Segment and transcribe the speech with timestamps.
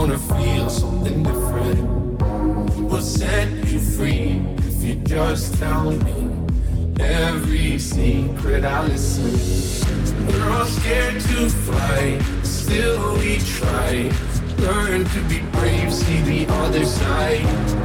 [0.00, 1.78] gonna feel something different.
[2.90, 6.30] We'll set you free if you just tell me
[6.98, 10.26] every secret I listen.
[10.26, 14.10] We're all scared to fly, still we try.
[14.64, 17.44] Learn to be brave, see the other side.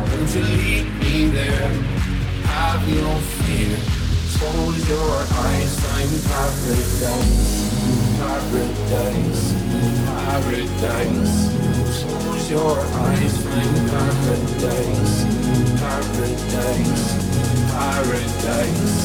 [0.10, 1.70] Don't you lead me there?
[2.56, 3.78] Have no fear.
[4.38, 7.65] Close your eyes, find paradise.
[8.36, 9.54] Paradise,
[10.04, 11.36] paradise.
[12.04, 12.78] Close your
[13.08, 15.16] eyes, paradise.
[15.80, 17.06] Paradise,
[17.72, 18.98] paradise.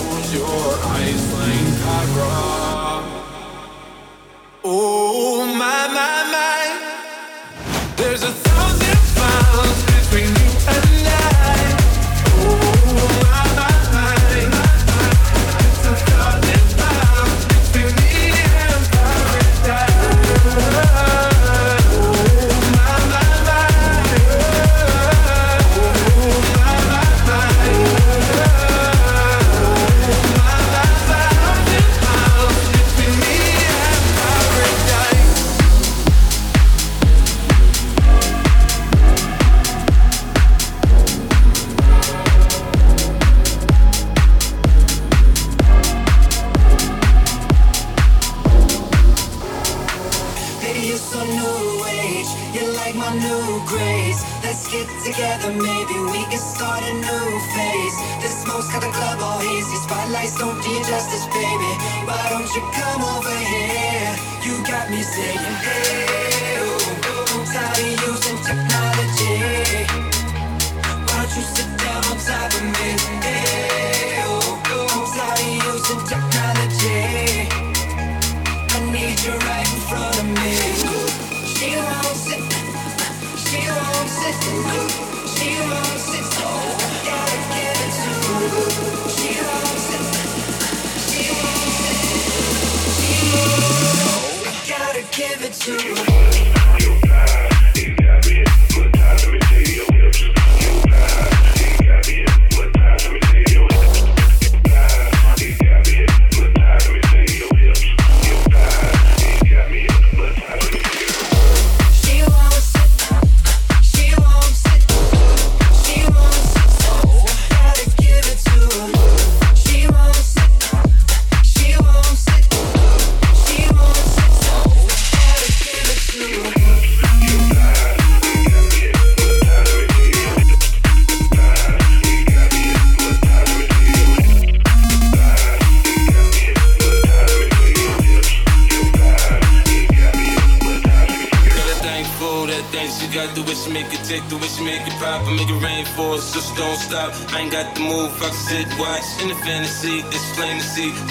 [0.00, 1.22] Close your eyes,
[1.84, 3.04] paradise.
[4.64, 6.23] Oh my my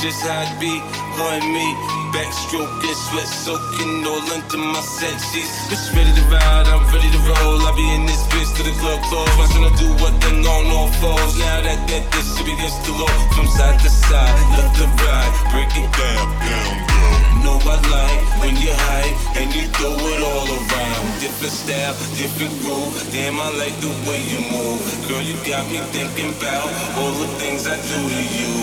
[0.01, 1.02] just how it be.
[1.13, 1.63] And me,
[2.12, 5.70] backstroking, sweat soaking all under my set sheets.
[5.70, 7.62] Just ready to ride, I'm ready to roll.
[7.62, 9.29] I be in this bitch to the club close.
[9.38, 11.38] Watching her do what then on all fours.
[11.38, 13.13] Now that that this should be against the law.
[13.38, 17.34] From side to side, left to right, break it down, down, down.
[17.46, 21.03] Know I like when you high and you throw it all around.
[21.22, 22.93] Different style, different groove.
[23.13, 24.82] Damn, I like the way you move.
[25.08, 26.67] Girl, you got me thinking about
[27.00, 28.53] all the things I do to you.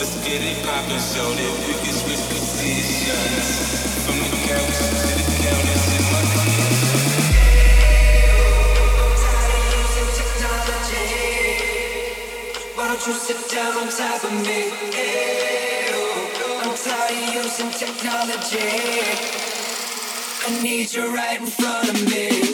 [0.00, 2.01] Let's get it poppin', so that we can
[20.44, 22.51] I need you right in front of me.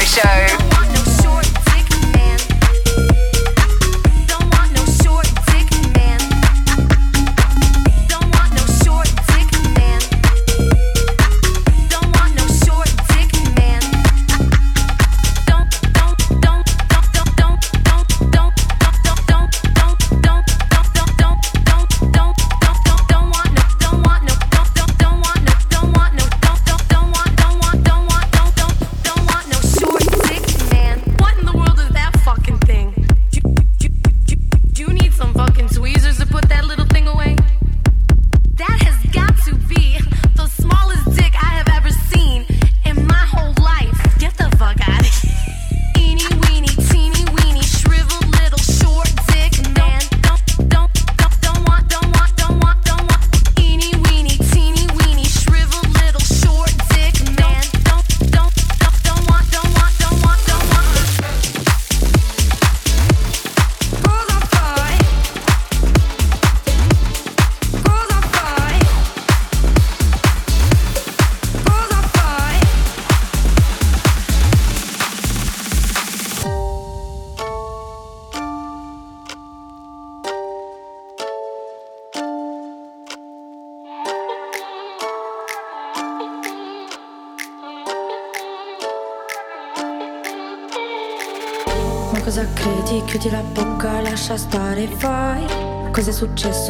[0.00, 0.69] Lascia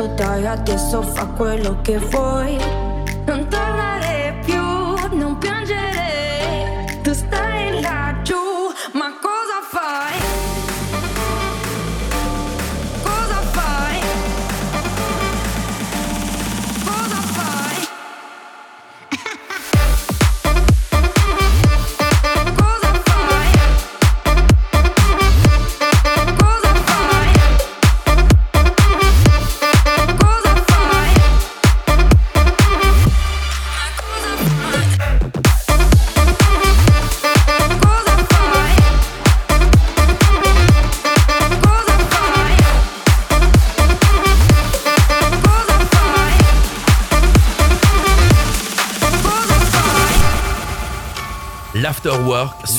[0.00, 2.79] successo dai adesso fa quello che vuoi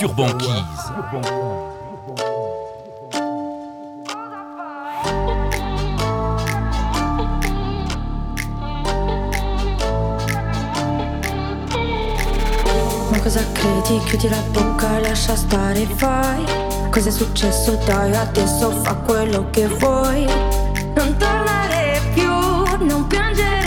[0.01, 0.51] sur banquise.
[13.11, 13.99] Ma cosa credi?
[14.05, 16.43] Chiudi la bocca, lascia stare, vai.
[16.89, 17.75] Cos'è successo?
[17.85, 20.25] Dai, adesso fa quello che vuoi.
[20.95, 22.31] Non tornare più,
[22.87, 23.60] non piangere.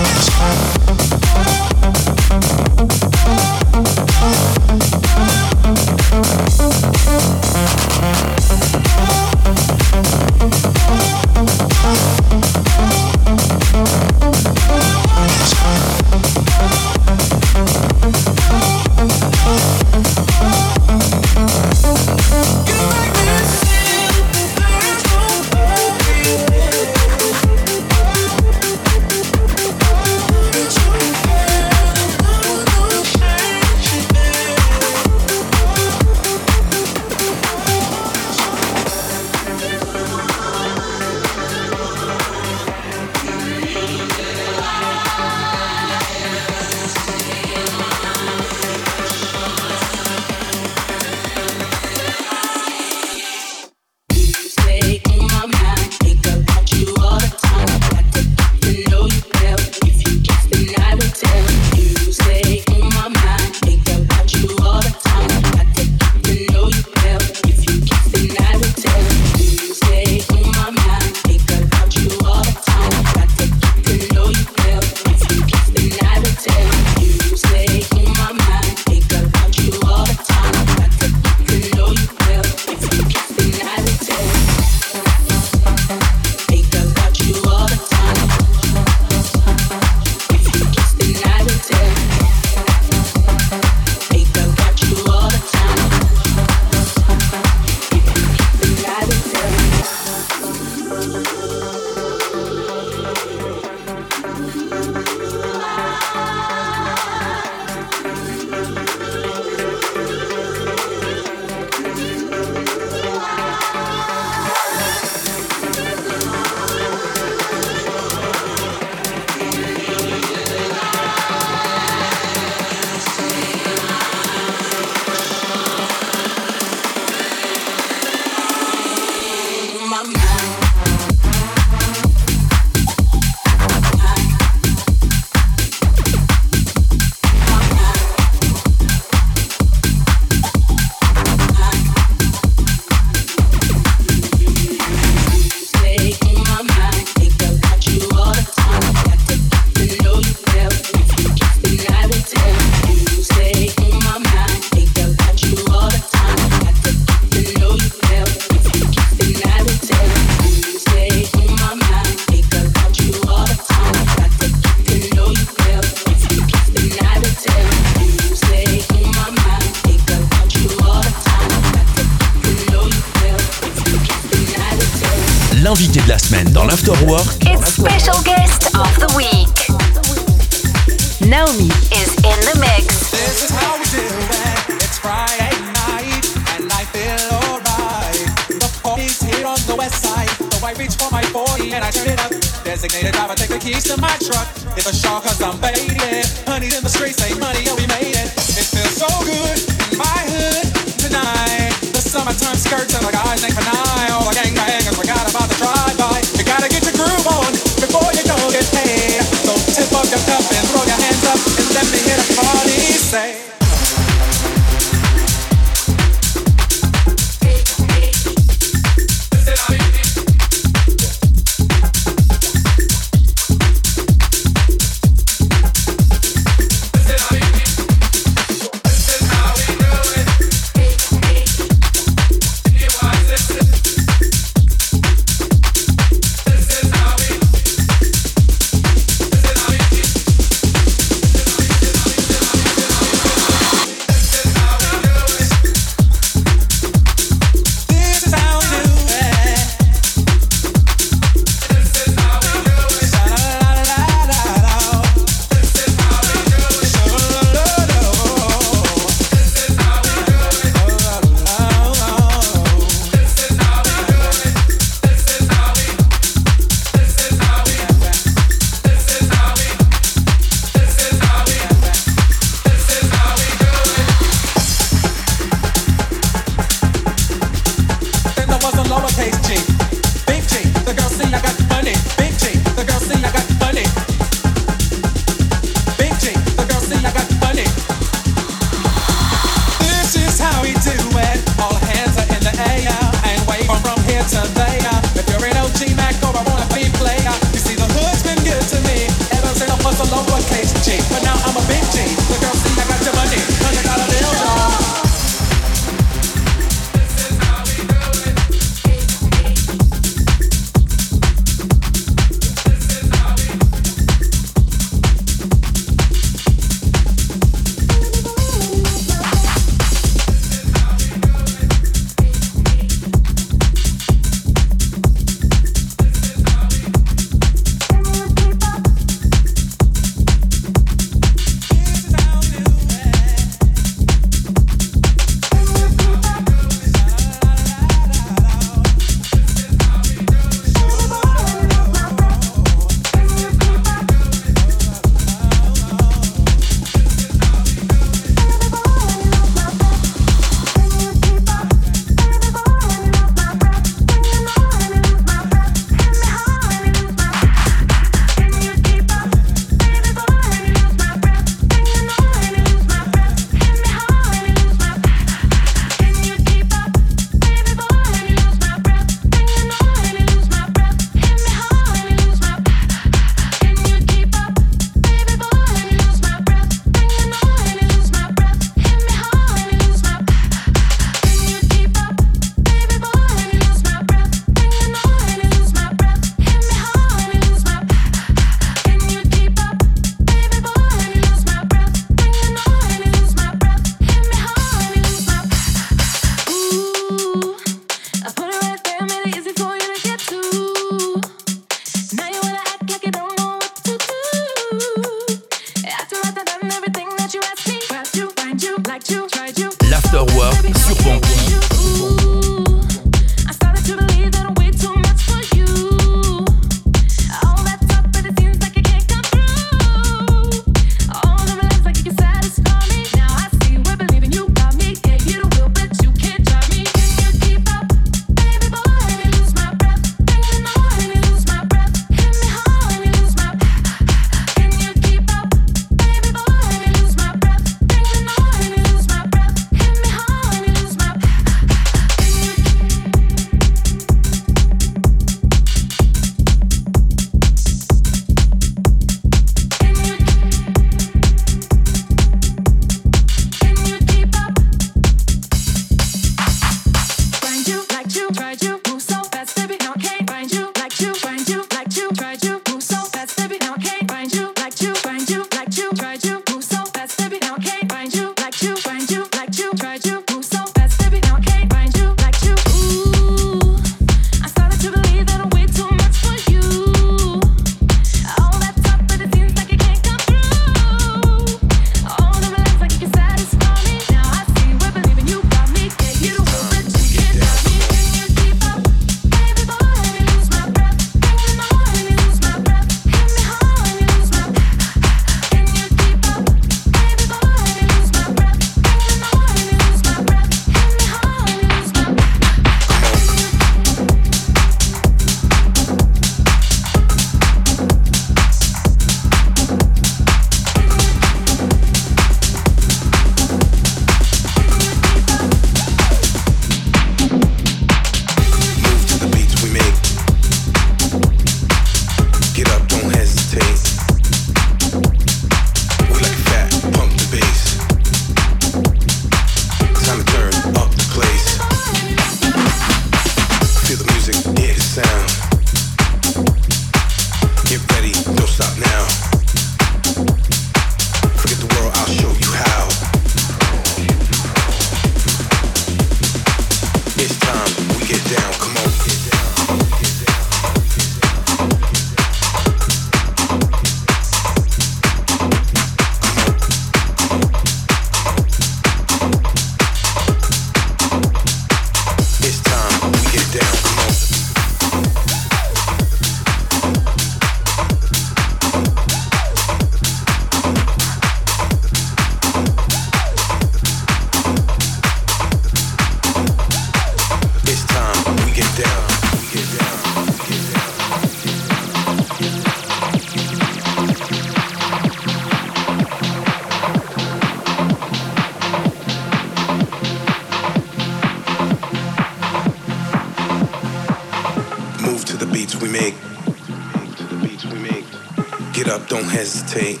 [599.44, 600.00] Hesitate.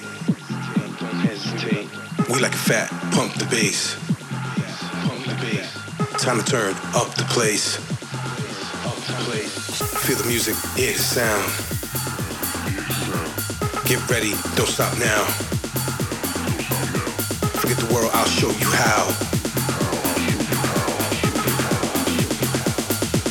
[2.30, 3.94] We like a fat, pump the bass.
[6.18, 7.76] Time to turn up the place.
[10.06, 11.44] Feel the music, hear the sound.
[13.84, 15.24] Get ready, don't stop now.
[17.60, 19.08] Forget the world, I'll show you how.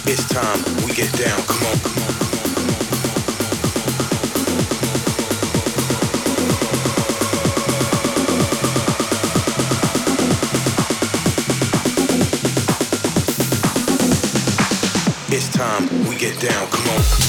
[0.06, 2.03] It's time, we get down, come on, come on.
[15.46, 17.23] It's time, we get down, come on.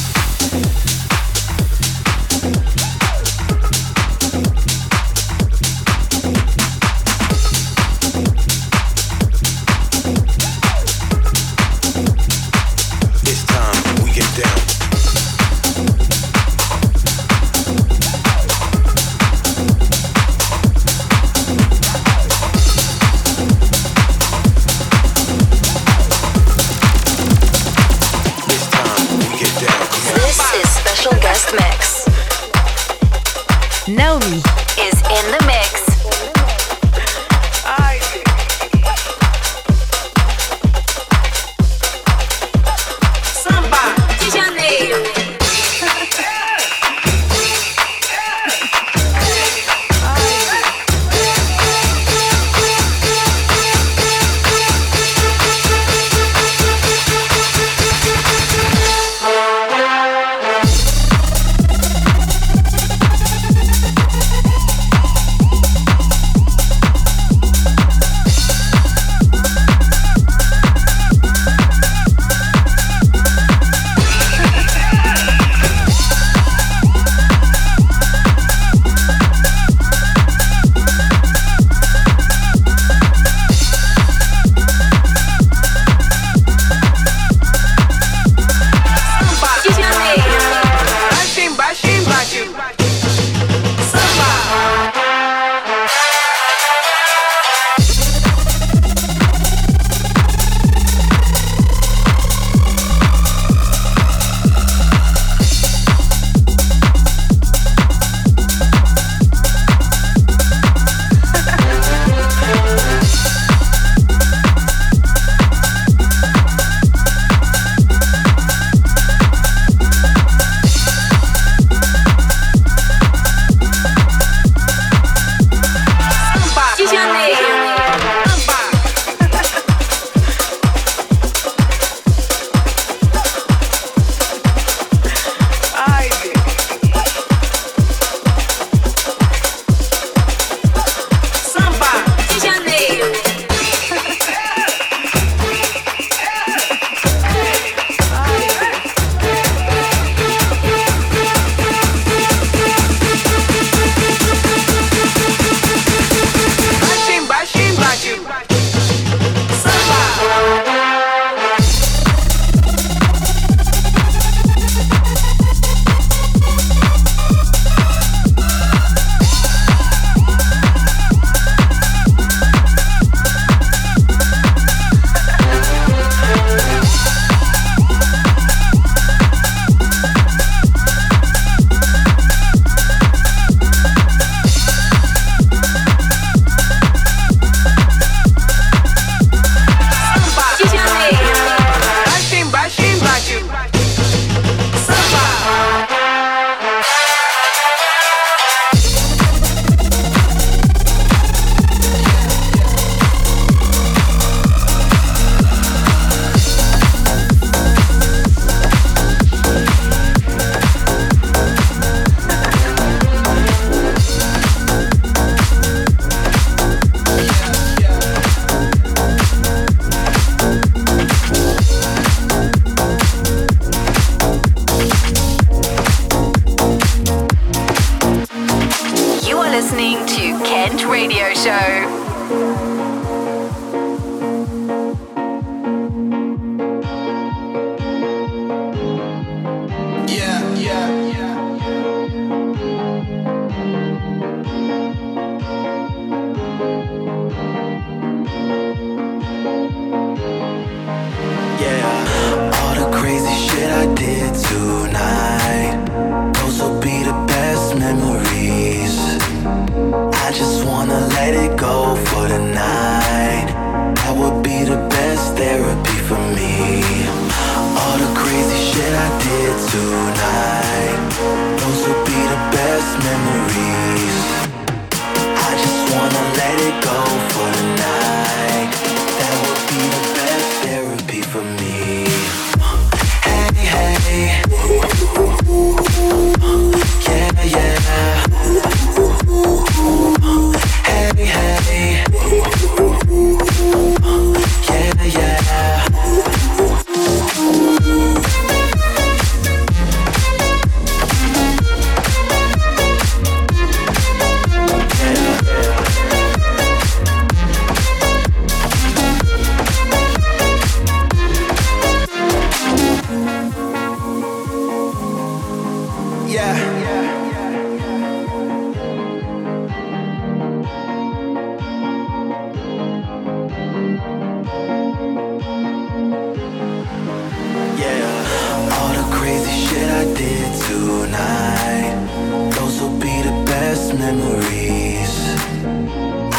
[334.14, 335.14] memories.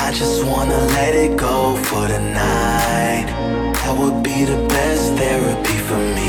[0.05, 3.28] I just wanna let it go for the night.
[3.82, 6.24] That would be the best therapy for me.